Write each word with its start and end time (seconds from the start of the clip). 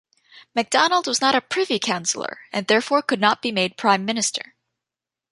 MacDonald 0.55 1.05
was 1.05 1.21
not 1.21 1.35
a 1.35 1.41
Privy 1.41 1.77
Councillor, 1.77 2.39
and 2.51 2.65
therefore 2.65 3.03
could 3.03 3.21
not 3.21 3.39
be 3.39 3.51
made 3.51 3.77
Prime 3.77 4.03
Minister. 4.03 4.55